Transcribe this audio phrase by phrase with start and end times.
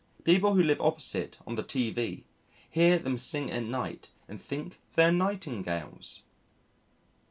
[0.23, 2.25] People who live opposite on the T V
[2.67, 6.23] hear them sing at night and think they are Nightingales!